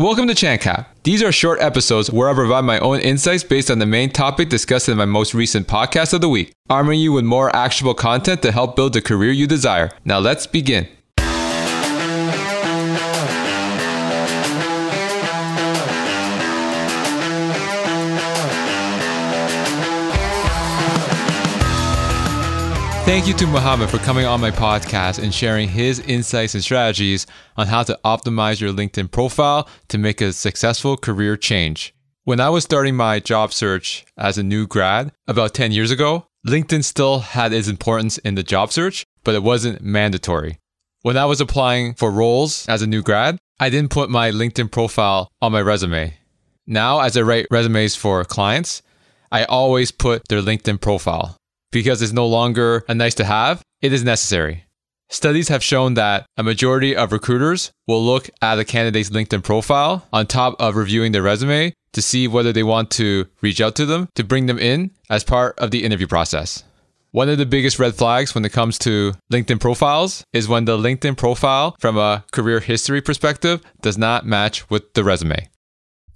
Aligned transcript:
Welcome 0.00 0.28
to 0.28 0.34
ChanCap. 0.34 0.86
These 1.02 1.22
are 1.22 1.30
short 1.30 1.60
episodes 1.60 2.10
where 2.10 2.30
I 2.30 2.32
provide 2.32 2.64
my 2.64 2.78
own 2.78 3.00
insights 3.00 3.44
based 3.44 3.70
on 3.70 3.80
the 3.80 3.84
main 3.84 4.08
topic 4.08 4.48
discussed 4.48 4.88
in 4.88 4.96
my 4.96 5.04
most 5.04 5.34
recent 5.34 5.68
podcast 5.68 6.14
of 6.14 6.22
the 6.22 6.28
week, 6.30 6.54
arming 6.70 6.98
you 7.00 7.12
with 7.12 7.26
more 7.26 7.54
actionable 7.54 7.92
content 7.92 8.40
to 8.40 8.50
help 8.50 8.76
build 8.76 8.94
the 8.94 9.02
career 9.02 9.30
you 9.30 9.46
desire. 9.46 9.90
Now 10.06 10.18
let's 10.18 10.46
begin. 10.46 10.88
Thank 23.10 23.26
you 23.26 23.34
to 23.34 23.46
Mohammad 23.48 23.90
for 23.90 23.98
coming 23.98 24.24
on 24.24 24.40
my 24.40 24.52
podcast 24.52 25.20
and 25.20 25.34
sharing 25.34 25.68
his 25.68 25.98
insights 25.98 26.54
and 26.54 26.62
strategies 26.62 27.26
on 27.56 27.66
how 27.66 27.82
to 27.82 27.98
optimize 28.04 28.60
your 28.60 28.72
LinkedIn 28.72 29.10
profile 29.10 29.68
to 29.88 29.98
make 29.98 30.20
a 30.20 30.32
successful 30.32 30.96
career 30.96 31.36
change. 31.36 31.92
When 32.22 32.38
I 32.38 32.50
was 32.50 32.62
starting 32.62 32.94
my 32.94 33.18
job 33.18 33.52
search 33.52 34.04
as 34.16 34.38
a 34.38 34.44
new 34.44 34.64
grad 34.64 35.10
about 35.26 35.54
10 35.54 35.72
years 35.72 35.90
ago, 35.90 36.28
LinkedIn 36.46 36.84
still 36.84 37.18
had 37.18 37.52
its 37.52 37.66
importance 37.66 38.18
in 38.18 38.36
the 38.36 38.44
job 38.44 38.70
search, 38.70 39.04
but 39.24 39.34
it 39.34 39.42
wasn't 39.42 39.82
mandatory. 39.82 40.60
When 41.02 41.16
I 41.16 41.24
was 41.24 41.40
applying 41.40 41.94
for 41.94 42.12
roles 42.12 42.64
as 42.68 42.80
a 42.80 42.86
new 42.86 43.02
grad, 43.02 43.38
I 43.58 43.70
didn't 43.70 43.90
put 43.90 44.08
my 44.08 44.30
LinkedIn 44.30 44.70
profile 44.70 45.32
on 45.42 45.50
my 45.50 45.62
resume. 45.62 46.14
Now, 46.64 47.00
as 47.00 47.16
I 47.16 47.22
write 47.22 47.48
resumes 47.50 47.96
for 47.96 48.24
clients, 48.24 48.82
I 49.32 49.42
always 49.42 49.90
put 49.90 50.28
their 50.28 50.42
LinkedIn 50.42 50.80
profile 50.80 51.39
because 51.70 52.02
it's 52.02 52.12
no 52.12 52.26
longer 52.26 52.84
a 52.88 52.94
nice 52.94 53.14
to 53.16 53.24
have, 53.24 53.62
it 53.80 53.92
is 53.92 54.04
necessary. 54.04 54.64
Studies 55.12 55.48
have 55.48 55.62
shown 55.62 55.94
that 55.94 56.24
a 56.36 56.44
majority 56.44 56.94
of 56.94 57.10
recruiters 57.10 57.72
will 57.88 58.04
look 58.04 58.30
at 58.40 58.60
a 58.60 58.64
candidate's 58.64 59.10
LinkedIn 59.10 59.42
profile 59.42 60.06
on 60.12 60.26
top 60.26 60.54
of 60.60 60.76
reviewing 60.76 61.10
their 61.10 61.22
resume 61.22 61.72
to 61.92 62.02
see 62.02 62.28
whether 62.28 62.52
they 62.52 62.62
want 62.62 62.92
to 62.92 63.26
reach 63.40 63.60
out 63.60 63.74
to 63.74 63.86
them 63.86 64.08
to 64.14 64.22
bring 64.22 64.46
them 64.46 64.58
in 64.58 64.92
as 65.10 65.24
part 65.24 65.58
of 65.58 65.72
the 65.72 65.82
interview 65.82 66.06
process. 66.06 66.62
One 67.10 67.28
of 67.28 67.38
the 67.38 67.46
biggest 67.46 67.80
red 67.80 67.96
flags 67.96 68.36
when 68.36 68.44
it 68.44 68.52
comes 68.52 68.78
to 68.80 69.14
LinkedIn 69.32 69.58
profiles 69.58 70.22
is 70.32 70.46
when 70.46 70.64
the 70.64 70.78
LinkedIn 70.78 71.16
profile 71.16 71.74
from 71.80 71.98
a 71.98 72.24
career 72.30 72.60
history 72.60 73.00
perspective 73.00 73.60
does 73.82 73.98
not 73.98 74.26
match 74.26 74.70
with 74.70 74.94
the 74.94 75.02
resume. 75.02 75.48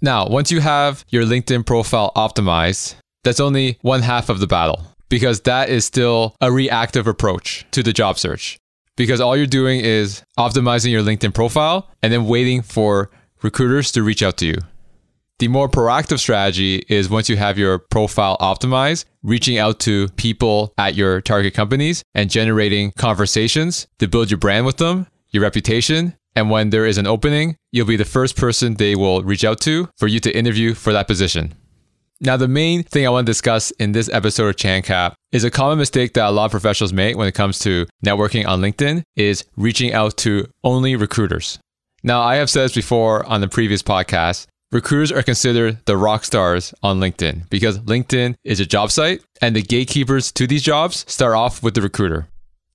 Now, 0.00 0.28
once 0.28 0.52
you 0.52 0.60
have 0.60 1.04
your 1.08 1.24
LinkedIn 1.24 1.66
profile 1.66 2.12
optimized, 2.14 2.94
that's 3.24 3.40
only 3.40 3.78
one 3.82 4.02
half 4.02 4.28
of 4.28 4.38
the 4.38 4.46
battle 4.46 4.93
because 5.08 5.40
that 5.42 5.68
is 5.68 5.84
still 5.84 6.36
a 6.40 6.50
reactive 6.50 7.06
approach 7.06 7.66
to 7.72 7.82
the 7.82 7.92
job 7.92 8.18
search. 8.18 8.58
Because 8.96 9.20
all 9.20 9.36
you're 9.36 9.46
doing 9.46 9.80
is 9.80 10.22
optimizing 10.38 10.90
your 10.90 11.02
LinkedIn 11.02 11.34
profile 11.34 11.90
and 12.02 12.12
then 12.12 12.26
waiting 12.26 12.62
for 12.62 13.10
recruiters 13.42 13.90
to 13.92 14.02
reach 14.02 14.22
out 14.22 14.36
to 14.38 14.46
you. 14.46 14.58
The 15.40 15.48
more 15.48 15.68
proactive 15.68 16.20
strategy 16.20 16.84
is 16.88 17.10
once 17.10 17.28
you 17.28 17.36
have 17.36 17.58
your 17.58 17.80
profile 17.80 18.36
optimized, 18.40 19.04
reaching 19.24 19.58
out 19.58 19.80
to 19.80 20.08
people 20.10 20.72
at 20.78 20.94
your 20.94 21.20
target 21.20 21.54
companies 21.54 22.04
and 22.14 22.30
generating 22.30 22.92
conversations 22.92 23.88
to 23.98 24.06
build 24.06 24.30
your 24.30 24.38
brand 24.38 24.64
with 24.64 24.76
them, 24.76 25.08
your 25.30 25.42
reputation. 25.42 26.14
And 26.36 26.50
when 26.50 26.70
there 26.70 26.86
is 26.86 26.98
an 26.98 27.06
opening, 27.08 27.56
you'll 27.72 27.86
be 27.86 27.96
the 27.96 28.04
first 28.04 28.36
person 28.36 28.74
they 28.74 28.94
will 28.94 29.22
reach 29.22 29.44
out 29.44 29.60
to 29.62 29.88
for 29.96 30.06
you 30.06 30.20
to 30.20 30.36
interview 30.36 30.72
for 30.72 30.92
that 30.92 31.08
position. 31.08 31.52
Now, 32.20 32.36
the 32.36 32.48
main 32.48 32.84
thing 32.84 33.06
I 33.06 33.10
want 33.10 33.26
to 33.26 33.30
discuss 33.30 33.70
in 33.72 33.92
this 33.92 34.08
episode 34.08 34.48
of 34.48 34.56
ChanCap 34.56 35.14
is 35.32 35.42
a 35.42 35.50
common 35.50 35.78
mistake 35.78 36.14
that 36.14 36.28
a 36.28 36.30
lot 36.30 36.46
of 36.46 36.50
professionals 36.52 36.92
make 36.92 37.16
when 37.16 37.26
it 37.26 37.34
comes 37.34 37.58
to 37.60 37.86
networking 38.06 38.46
on 38.46 38.60
LinkedIn 38.60 39.02
is 39.16 39.44
reaching 39.56 39.92
out 39.92 40.16
to 40.18 40.48
only 40.62 40.94
recruiters. 40.94 41.58
Now, 42.04 42.20
I 42.22 42.36
have 42.36 42.48
said 42.48 42.64
this 42.64 42.74
before 42.74 43.26
on 43.26 43.40
the 43.40 43.48
previous 43.48 43.82
podcast. 43.82 44.46
Recruiters 44.70 45.10
are 45.10 45.22
considered 45.22 45.78
the 45.86 45.96
rock 45.96 46.24
stars 46.24 46.72
on 46.82 47.00
LinkedIn 47.00 47.48
because 47.50 47.80
LinkedIn 47.80 48.36
is 48.44 48.60
a 48.60 48.66
job 48.66 48.90
site 48.92 49.22
and 49.40 49.54
the 49.54 49.62
gatekeepers 49.62 50.30
to 50.32 50.46
these 50.46 50.62
jobs 50.62 51.04
start 51.08 51.34
off 51.34 51.62
with 51.62 51.74
the 51.74 51.82
recruiter. 51.82 52.28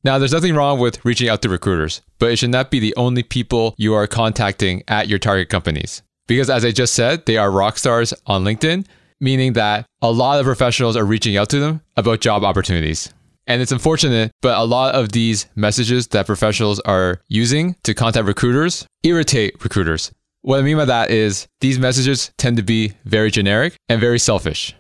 Now, 0.04 0.18
there's 0.18 0.34
nothing 0.34 0.56
wrong 0.56 0.80
with 0.80 1.04
reaching 1.06 1.30
out 1.30 1.42
to 1.42 1.50
recruiters, 1.50 2.02
but 2.20 2.32
it 2.32 2.38
should 2.38 2.52
not 2.52 2.72
be 2.72 2.80
the 2.80 2.96
only 2.96 3.24
people 3.24 3.74
you 3.78 3.94
are 3.94 4.08
contacting 4.08 4.84
at 4.88 5.08
your 5.08 5.20
target 5.20 5.50
companies. 5.50 6.02
Because 6.28 6.50
as 6.50 6.64
I 6.64 6.72
just 6.72 6.94
said, 6.94 7.26
they 7.26 7.38
are 7.38 7.52
rock 7.52 7.78
stars 7.78 8.14
on 8.26 8.44
LinkedIn, 8.44 8.86
meaning 9.20 9.54
that 9.54 9.86
a 10.02 10.12
lot 10.12 10.40
of 10.40 10.46
professionals 10.46 10.96
are 10.96 11.06
reaching 11.06 11.38
out 11.38 11.50
to 11.50 11.60
them 11.60 11.82
about 11.98 12.22
job 12.22 12.44
opportunities. 12.44 13.14
And 13.48 13.62
it's 13.62 13.72
unfortunate, 13.72 14.32
but 14.42 14.58
a 14.58 14.64
lot 14.64 14.94
of 14.94 15.12
these 15.12 15.48
messages 15.56 16.08
that 16.10 16.28
professionals 16.28 16.80
are 16.82 17.20
using 17.28 17.76
to 17.84 17.94
contact 17.94 18.28
recruiters 18.28 18.86
irritate 19.04 19.64
recruiters. 19.64 20.12
What 20.42 20.60
I 20.60 20.62
mean 20.62 20.78
by 20.78 20.86
that 20.86 21.12
is 21.12 21.48
these 21.60 21.80
messages 21.80 22.32
tend 22.38 22.58
to 22.58 22.64
be 22.64 22.94
very 23.06 23.32
generic 23.32 23.76
and 23.90 24.00
very 24.00 24.20
selfish. 24.20 24.76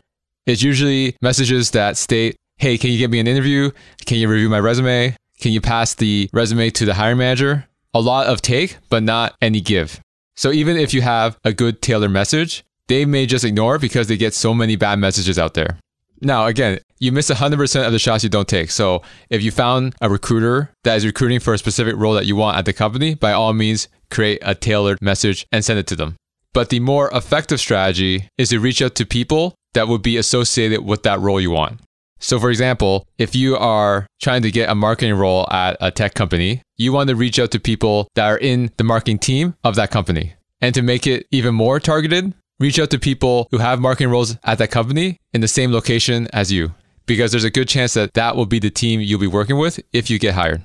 It's 0.45 0.61
usually 0.61 1.15
messages 1.21 1.71
that 1.71 1.97
state, 1.97 2.35
hey, 2.57 2.77
can 2.77 2.91
you 2.91 2.97
get 2.97 3.09
me 3.09 3.19
an 3.19 3.27
interview? 3.27 3.71
Can 4.05 4.17
you 4.17 4.29
review 4.29 4.49
my 4.49 4.59
resume? 4.59 5.15
Can 5.39 5.51
you 5.51 5.61
pass 5.61 5.95
the 5.95 6.29
resume 6.31 6.69
to 6.71 6.85
the 6.85 6.93
hiring 6.93 7.17
manager? 7.17 7.65
A 7.93 8.01
lot 8.01 8.27
of 8.27 8.41
take, 8.41 8.77
but 8.89 9.03
not 9.03 9.35
any 9.41 9.61
give. 9.61 9.99
So 10.35 10.51
even 10.51 10.77
if 10.77 10.93
you 10.93 11.01
have 11.01 11.37
a 11.43 11.51
good 11.51 11.81
tailored 11.81 12.11
message, 12.11 12.63
they 12.89 13.05
may 13.05 13.25
just 13.25 13.45
ignore 13.45 13.79
because 13.79 14.07
they 14.07 14.17
get 14.17 14.33
so 14.33 14.53
many 14.53 14.75
bad 14.75 14.99
messages 14.99 15.39
out 15.39 15.53
there. 15.53 15.79
Now, 16.21 16.47
again, 16.47 16.79
you 16.99 17.13
miss 17.13 17.29
100% 17.29 17.85
of 17.85 17.91
the 17.93 17.99
shots 17.99 18.25
you 18.25 18.29
don't 18.29 18.47
take. 18.47 18.71
So 18.71 19.01
if 19.29 19.41
you 19.41 19.51
found 19.51 19.95
a 20.01 20.09
recruiter 20.09 20.71
that 20.83 20.97
is 20.97 21.05
recruiting 21.05 21.39
for 21.39 21.53
a 21.53 21.57
specific 21.57 21.95
role 21.95 22.13
that 22.15 22.25
you 22.25 22.35
want 22.35 22.57
at 22.57 22.65
the 22.65 22.73
company, 22.73 23.15
by 23.15 23.31
all 23.31 23.53
means, 23.53 23.87
create 24.11 24.39
a 24.41 24.53
tailored 24.53 25.01
message 25.01 25.45
and 25.51 25.63
send 25.63 25.79
it 25.79 25.87
to 25.87 25.95
them. 25.95 26.17
But 26.53 26.69
the 26.69 26.81
more 26.81 27.09
effective 27.13 27.61
strategy 27.61 28.27
is 28.37 28.49
to 28.49 28.59
reach 28.59 28.81
out 28.81 28.95
to 28.95 29.05
people 29.05 29.55
that 29.73 29.87
would 29.87 30.01
be 30.01 30.17
associated 30.17 30.83
with 30.83 31.03
that 31.03 31.19
role 31.19 31.39
you 31.39 31.51
want. 31.51 31.79
So, 32.21 32.37
for 32.37 32.49
example, 32.49 33.07
if 33.17 33.33
you 33.33 33.55
are 33.55 34.05
trying 34.19 34.41
to 34.41 34.51
get 34.51 34.69
a 34.69 34.75
marketing 34.75 35.13
role 35.13 35.47
at 35.51 35.77
a 35.79 35.89
tech 35.89 36.15
company, 36.15 36.61
you 36.75 36.91
want 36.91 37.07
to 37.09 37.15
reach 37.15 37.39
out 37.39 37.51
to 37.51 37.59
people 37.59 38.09
that 38.15 38.25
are 38.25 38.37
in 38.37 38.71
the 38.75 38.83
marketing 38.83 39.19
team 39.19 39.55
of 39.63 39.75
that 39.75 39.91
company. 39.91 40.33
And 40.59 40.75
to 40.75 40.81
make 40.81 41.07
it 41.07 41.27
even 41.31 41.55
more 41.55 41.79
targeted, 41.79 42.33
reach 42.59 42.79
out 42.79 42.89
to 42.91 42.99
people 42.99 43.47
who 43.51 43.57
have 43.57 43.79
marketing 43.79 44.11
roles 44.11 44.37
at 44.43 44.57
that 44.57 44.71
company 44.71 45.19
in 45.33 45.41
the 45.41 45.47
same 45.47 45.71
location 45.71 46.27
as 46.33 46.51
you, 46.51 46.73
because 47.05 47.31
there's 47.31 47.43
a 47.43 47.49
good 47.49 47.67
chance 47.67 47.93
that 47.93 48.13
that 48.13 48.35
will 48.35 48.45
be 48.45 48.59
the 48.59 48.69
team 48.69 48.99
you'll 48.99 49.19
be 49.19 49.27
working 49.27 49.57
with 49.57 49.79
if 49.93 50.09
you 50.09 50.19
get 50.19 50.35
hired. 50.35 50.61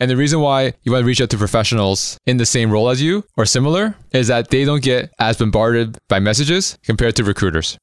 And 0.00 0.10
the 0.10 0.16
reason 0.16 0.40
why 0.40 0.74
you 0.82 0.92
want 0.92 1.02
to 1.02 1.06
reach 1.06 1.20
out 1.20 1.30
to 1.30 1.38
professionals 1.38 2.18
in 2.24 2.36
the 2.36 2.46
same 2.46 2.70
role 2.70 2.88
as 2.88 3.02
you 3.02 3.24
or 3.36 3.44
similar 3.44 3.96
is 4.12 4.28
that 4.28 4.50
they 4.50 4.64
don't 4.64 4.82
get 4.82 5.12
as 5.18 5.36
bombarded 5.38 5.98
by 6.08 6.20
messages 6.20 6.78
compared 6.84 7.16
to 7.16 7.24
recruiters. 7.24 7.76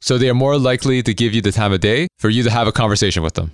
So 0.00 0.16
they 0.16 0.30
are 0.30 0.34
more 0.34 0.56
likely 0.56 1.02
to 1.02 1.12
give 1.12 1.34
you 1.34 1.42
the 1.42 1.52
time 1.52 1.72
of 1.72 1.80
day 1.80 2.08
for 2.18 2.30
you 2.30 2.42
to 2.42 2.50
have 2.50 2.68
a 2.68 2.72
conversation 2.72 3.22
with 3.22 3.34
them. 3.34 3.52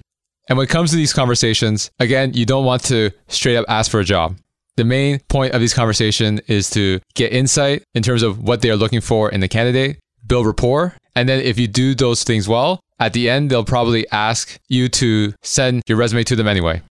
And 0.49 0.59
when 0.59 0.67
it 0.67 0.71
comes 0.71 0.91
to 0.91 0.97
these 0.97 1.13
conversations, 1.13 1.91
again, 1.99 2.35
you 2.35 2.45
don't 2.45 2.67
want 2.67 2.85
to 2.85 3.11
straight 3.29 3.57
up 3.57 3.65
ask 3.69 3.91
for 3.91 4.01
a 4.01 4.05
job. 4.05 4.37
The 4.77 4.85
main 4.85 5.21
point 5.29 5.55
of 5.55 5.61
this 5.61 5.73
conversation 5.73 6.41
is 6.49 6.69
to 6.71 7.01
get 7.15 7.33
insight 7.33 7.85
in 7.95 8.03
terms 8.03 8.23
of 8.23 8.43
what 8.43 8.61
they 8.61 8.71
are 8.71 8.77
looking 8.77 9.01
for 9.01 9.31
in 9.31 9.41
the 9.41 9.49
candidate, 9.49 9.99
build 10.27 10.47
rapport, 10.47 10.95
and 11.15 11.29
then 11.29 11.41
if 11.41 11.59
you 11.59 11.69
do 11.69 11.95
those 11.95 12.25
things 12.25 12.49
well, 12.49 12.81
at 12.99 13.13
the 13.13 13.31
end, 13.31 13.51
they'll 13.51 13.65
probably 13.65 14.09
ask 14.11 14.59
you 14.69 14.89
to 14.89 15.33
send 15.43 15.83
your 15.87 15.99
resume 15.99 16.25
to 16.25 16.37
them 16.37 16.49
anyway. 16.49 16.83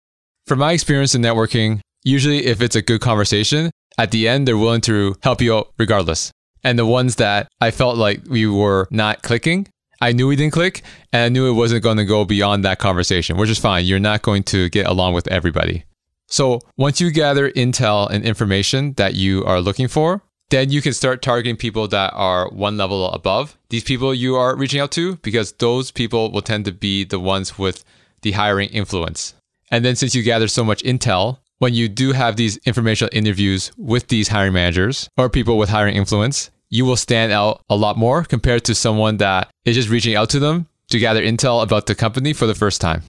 From 0.47 0.59
my 0.59 0.71
experience 0.71 1.13
in 1.15 1.21
networking, 1.21 1.81
usually 2.03 2.45
if 2.45 2.61
it's 2.61 2.75
a 2.75 2.81
good 2.81 3.01
conversation, 3.01 3.71
at 3.97 4.11
the 4.11 4.27
end, 4.27 4.47
they're 4.47 4.57
willing 4.57 4.81
to 4.81 5.15
help 5.21 5.41
you 5.41 5.55
out 5.55 5.73
regardless. 5.77 6.31
And 6.63 6.79
the 6.79 6.85
ones 6.85 7.17
that 7.17 7.47
I 7.59 7.71
felt 7.71 7.97
like 7.97 8.21
we 8.29 8.47
were 8.47 8.87
not 8.91 9.23
clicking, 9.23 9.67
I 10.01 10.11
knew 10.11 10.27
we 10.27 10.35
didn't 10.35 10.53
click 10.53 10.83
and 11.11 11.23
I 11.23 11.29
knew 11.29 11.49
it 11.49 11.53
wasn't 11.53 11.83
going 11.83 11.97
to 11.97 12.05
go 12.05 12.25
beyond 12.25 12.63
that 12.65 12.79
conversation, 12.79 13.37
which 13.37 13.49
is 13.49 13.59
fine. 13.59 13.85
You're 13.85 13.99
not 13.99 14.21
going 14.21 14.43
to 14.43 14.69
get 14.69 14.87
along 14.87 15.13
with 15.13 15.27
everybody. 15.27 15.83
So 16.27 16.61
once 16.77 16.99
you 16.99 17.11
gather 17.11 17.51
intel 17.51 18.09
and 18.09 18.25
information 18.25 18.93
that 18.93 19.15
you 19.15 19.43
are 19.45 19.61
looking 19.61 19.87
for, 19.87 20.23
then 20.49 20.69
you 20.69 20.81
can 20.81 20.93
start 20.93 21.21
targeting 21.21 21.57
people 21.57 21.87
that 21.87 22.13
are 22.13 22.49
one 22.49 22.77
level 22.77 23.09
above 23.11 23.57
these 23.69 23.83
people 23.83 24.13
you 24.13 24.35
are 24.35 24.55
reaching 24.55 24.79
out 24.79 24.91
to 24.91 25.15
because 25.17 25.53
those 25.53 25.89
people 25.89 26.31
will 26.31 26.43
tend 26.43 26.63
to 26.65 26.71
be 26.71 27.03
the 27.03 27.19
ones 27.19 27.57
with 27.57 27.83
the 28.21 28.33
hiring 28.33 28.69
influence. 28.69 29.33
And 29.71 29.83
then 29.83 29.95
since 29.95 30.13
you 30.13 30.21
gather 30.21 30.47
so 30.47 30.63
much 30.63 30.83
intel, 30.83 31.39
when 31.57 31.73
you 31.73 31.89
do 31.89 32.11
have 32.11 32.35
these 32.35 32.57
informational 32.67 33.09
interviews 33.11 33.71
with 33.77 34.09
these 34.09 34.27
hiring 34.27 34.53
managers 34.53 35.09
or 35.17 35.27
people 35.27 35.57
with 35.57 35.69
hiring 35.69 35.95
influence, 35.95 36.51
you 36.69 36.85
will 36.85 36.95
stand 36.95 37.31
out 37.31 37.63
a 37.67 37.75
lot 37.75 37.97
more 37.97 38.23
compared 38.23 38.63
to 38.65 38.75
someone 38.75 39.17
that 39.17 39.49
is 39.65 39.75
just 39.75 39.89
reaching 39.89 40.15
out 40.15 40.29
to 40.29 40.39
them 40.39 40.67
to 40.91 40.99
gather 40.99 41.23
intel 41.23 41.63
about 41.63 41.87
the 41.87 41.95
company 41.95 42.31
for 42.31 42.45
the 42.45 42.53
first 42.53 42.79
time. 42.79 43.01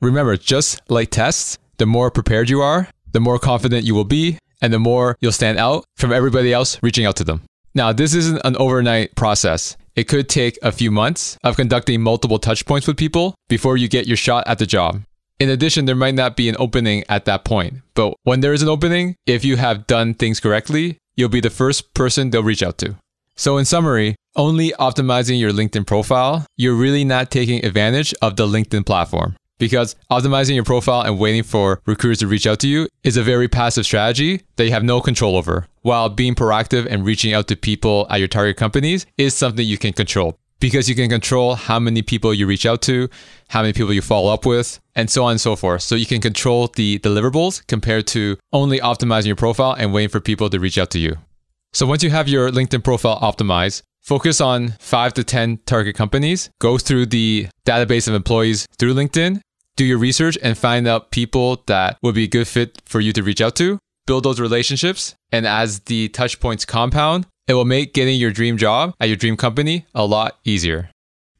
Remember, 0.00 0.36
just 0.36 0.80
like 0.90 1.10
tests, 1.10 1.58
the 1.78 1.86
more 1.86 2.10
prepared 2.10 2.50
you 2.50 2.60
are, 2.60 2.88
the 3.12 3.20
more 3.20 3.38
confident 3.38 3.84
you 3.84 3.94
will 3.94 4.04
be, 4.04 4.38
and 4.60 4.72
the 4.72 4.78
more 4.78 5.16
you'll 5.20 5.32
stand 5.32 5.58
out 5.58 5.84
from 5.96 6.12
everybody 6.12 6.52
else 6.52 6.78
reaching 6.82 7.06
out 7.06 7.16
to 7.16 7.24
them. 7.24 7.42
Now, 7.74 7.92
this 7.92 8.14
isn't 8.14 8.40
an 8.44 8.56
overnight 8.56 9.14
process. 9.14 9.76
It 9.94 10.08
could 10.08 10.28
take 10.28 10.58
a 10.62 10.72
few 10.72 10.90
months 10.90 11.38
of 11.44 11.56
conducting 11.56 12.02
multiple 12.02 12.38
touch 12.38 12.66
points 12.66 12.86
with 12.86 12.96
people 12.96 13.34
before 13.48 13.76
you 13.76 13.88
get 13.88 14.06
your 14.06 14.16
shot 14.16 14.46
at 14.46 14.58
the 14.58 14.66
job. 14.66 15.02
In 15.38 15.48
addition, 15.48 15.84
there 15.84 15.94
might 15.94 16.16
not 16.16 16.36
be 16.36 16.48
an 16.48 16.56
opening 16.58 17.04
at 17.08 17.24
that 17.26 17.44
point, 17.44 17.74
but 17.94 18.14
when 18.24 18.40
there 18.40 18.52
is 18.52 18.62
an 18.62 18.68
opening, 18.68 19.14
if 19.26 19.44
you 19.44 19.56
have 19.56 19.86
done 19.86 20.14
things 20.14 20.40
correctly, 20.40 20.98
you'll 21.16 21.28
be 21.28 21.40
the 21.40 21.50
first 21.50 21.94
person 21.94 22.30
they'll 22.30 22.42
reach 22.42 22.62
out 22.62 22.78
to. 22.78 22.96
So, 23.36 23.56
in 23.56 23.64
summary, 23.64 24.16
only 24.34 24.70
optimizing 24.80 25.38
your 25.38 25.52
LinkedIn 25.52 25.86
profile, 25.86 26.44
you're 26.56 26.74
really 26.74 27.04
not 27.04 27.30
taking 27.30 27.64
advantage 27.64 28.12
of 28.20 28.34
the 28.34 28.46
LinkedIn 28.46 28.84
platform 28.84 29.36
because 29.58 29.96
optimizing 30.10 30.54
your 30.54 30.64
profile 30.64 31.02
and 31.02 31.18
waiting 31.18 31.42
for 31.42 31.80
recruiters 31.86 32.18
to 32.18 32.26
reach 32.26 32.46
out 32.46 32.60
to 32.60 32.68
you 32.68 32.88
is 33.02 33.16
a 33.16 33.22
very 33.22 33.48
passive 33.48 33.84
strategy 33.84 34.42
that 34.56 34.64
you 34.64 34.70
have 34.70 34.84
no 34.84 35.00
control 35.00 35.36
over. 35.36 35.66
While 35.82 36.08
being 36.08 36.34
proactive 36.34 36.86
and 36.88 37.04
reaching 37.04 37.34
out 37.34 37.48
to 37.48 37.56
people 37.56 38.06
at 38.10 38.18
your 38.18 38.28
target 38.28 38.56
companies 38.56 39.06
is 39.16 39.34
something 39.34 39.66
you 39.66 39.78
can 39.78 39.92
control 39.92 40.38
because 40.60 40.88
you 40.88 40.94
can 40.94 41.08
control 41.08 41.54
how 41.54 41.78
many 41.78 42.02
people 42.02 42.34
you 42.34 42.46
reach 42.46 42.66
out 42.66 42.82
to, 42.82 43.08
how 43.48 43.62
many 43.62 43.72
people 43.72 43.92
you 43.92 44.02
follow 44.02 44.32
up 44.32 44.44
with, 44.44 44.80
and 44.94 45.10
so 45.10 45.24
on 45.24 45.32
and 45.32 45.40
so 45.40 45.56
forth. 45.56 45.82
So 45.82 45.94
you 45.94 46.06
can 46.06 46.20
control 46.20 46.68
the 46.68 46.98
deliverables 46.98 47.66
compared 47.66 48.06
to 48.08 48.36
only 48.52 48.80
optimizing 48.80 49.26
your 49.26 49.36
profile 49.36 49.74
and 49.78 49.92
waiting 49.92 50.08
for 50.08 50.20
people 50.20 50.50
to 50.50 50.58
reach 50.58 50.78
out 50.78 50.90
to 50.90 50.98
you. 50.98 51.16
So 51.72 51.86
once 51.86 52.02
you 52.02 52.10
have 52.10 52.28
your 52.28 52.50
LinkedIn 52.50 52.82
profile 52.82 53.20
optimized, 53.20 53.82
focus 54.02 54.40
on 54.40 54.70
five 54.80 55.14
to 55.14 55.24
10 55.24 55.60
target 55.66 55.94
companies, 55.94 56.50
go 56.60 56.78
through 56.78 57.06
the 57.06 57.48
database 57.64 58.08
of 58.08 58.14
employees 58.14 58.66
through 58.78 58.94
LinkedIn, 58.94 59.40
do 59.78 59.84
your 59.84 59.96
research 59.96 60.36
and 60.42 60.58
find 60.58 60.86
out 60.88 61.12
people 61.12 61.62
that 61.66 61.98
would 62.02 62.16
be 62.16 62.24
a 62.24 62.28
good 62.28 62.48
fit 62.48 62.82
for 62.84 63.00
you 63.00 63.12
to 63.12 63.22
reach 63.22 63.40
out 63.40 63.54
to, 63.56 63.78
build 64.06 64.24
those 64.24 64.40
relationships. 64.40 65.14
And 65.30 65.46
as 65.46 65.80
the 65.80 66.08
touch 66.08 66.40
points 66.40 66.64
compound, 66.64 67.26
it 67.46 67.54
will 67.54 67.64
make 67.64 67.94
getting 67.94 68.18
your 68.18 68.32
dream 68.32 68.58
job 68.58 68.92
at 69.00 69.08
your 69.08 69.16
dream 69.16 69.36
company 69.36 69.86
a 69.94 70.04
lot 70.04 70.38
easier. 70.44 70.90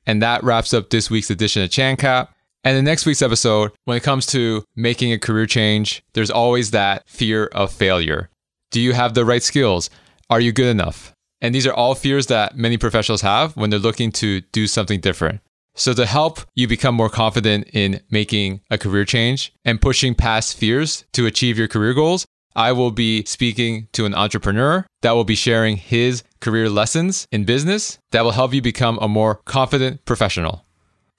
And 0.07 0.23
that 0.23 0.45
wraps 0.45 0.73
up 0.73 0.89
this 0.89 1.11
week's 1.11 1.31
edition 1.31 1.63
of 1.63 1.71
ChanCap. 1.71 2.29
And 2.63 2.79
in 2.79 2.85
next 2.85 3.07
week's 3.07 3.23
episode, 3.23 3.73
when 3.85 3.97
it 3.97 4.03
comes 4.05 4.25
to 4.27 4.65
making 4.77 5.13
a 5.13 5.19
career 5.19 5.47
change, 5.47 6.03
there's 6.15 6.31
always 6.31 6.71
that 6.71 7.09
fear 7.09 7.47
of 7.47 7.73
failure. 7.73 8.31
Do 8.71 8.81
you 8.81 8.93
have 8.93 9.15
the 9.15 9.25
right 9.25 9.43
skills? 9.43 9.91
Are 10.31 10.41
you 10.41 10.53
good 10.53 10.69
enough? 10.69 11.13
And 11.41 11.55
these 11.55 11.67
are 11.67 11.75
all 11.75 11.95
fears 11.95 12.29
that 12.29 12.57
many 12.57 12.79
professionals 12.79 13.23
have 13.23 13.57
when 13.57 13.71
they're 13.71 13.79
looking 13.79 14.13
to 14.13 14.43
do 14.53 14.67
something 14.67 15.01
different. 15.01 15.41
So, 15.79 15.95
to 15.95 16.07
help 16.07 16.41
you 16.57 16.67
become 16.67 16.97
more 16.97 17.09
confident 17.09 17.71
in 17.73 18.01
making 18.11 18.63
a 18.69 18.77
career 18.77 19.05
change 19.05 19.55
and 19.65 19.81
pushing 19.81 20.13
past 20.13 20.57
fears 20.57 21.05
to 21.13 21.25
achieve 21.25 21.57
your 21.57 21.69
career 21.69 21.95
goals, 21.95 22.27
I 22.57 22.73
will 22.73 22.91
be 22.91 23.25
speaking 23.27 23.87
to 23.93 24.05
an 24.05 24.13
entrepreneur 24.13 24.85
that 25.03 25.13
will 25.13 25.23
be 25.23 25.37
sharing 25.37 25.77
his 25.77 26.25
career 26.41 26.69
lessons 26.69 27.29
in 27.31 27.45
business 27.45 28.01
that 28.11 28.25
will 28.25 28.33
help 28.33 28.53
you 28.53 28.61
become 28.61 28.99
a 29.01 29.07
more 29.07 29.37
confident 29.45 30.05
professional. 30.05 30.65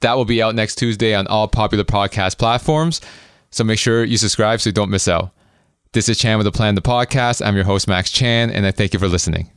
That 0.02 0.18
will 0.18 0.26
be 0.26 0.44
out 0.44 0.56
next 0.56 0.76
Tuesday 0.76 1.16
on 1.16 1.26
all 1.28 1.48
popular 1.48 1.86
podcast 1.86 2.38
platforms. 2.38 3.00
So 3.52 3.64
make 3.64 3.80
sure 3.80 4.04
you 4.04 4.18
subscribe 4.18 4.60
so 4.60 4.72
you 4.72 4.74
don't 4.74 4.92
miss 4.92 5.08
out. 5.08 5.32
This 5.94 6.10
is 6.10 6.20
Chan 6.20 6.38
with 6.38 6.44
the 6.44 6.52
Plan, 6.52 6.76
the 6.76 6.82
podcast. 6.82 7.46
I'm 7.46 7.56
your 7.56 7.64
host, 7.64 7.88
Max 7.88 8.12
Chan, 8.12 8.50
and 8.52 8.66
I 8.66 8.72
thank 8.72 8.92
you 8.92 9.00
for 9.00 9.08
listening. 9.08 9.52